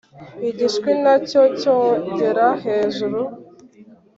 igishwi 0.49 0.91
na 1.03 1.15
cyo 1.29 1.41
cyogera 1.59 2.47
hejuru. 2.63 3.21